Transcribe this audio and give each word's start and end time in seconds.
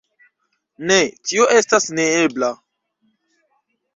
Ne, 0.91 0.95
tio 1.31 1.45
estas 1.57 1.85
neebla. 1.99 2.51